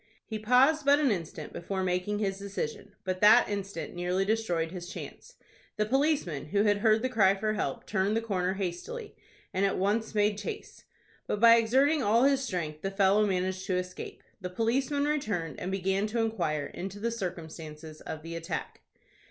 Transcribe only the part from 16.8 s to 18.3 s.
the circumstances of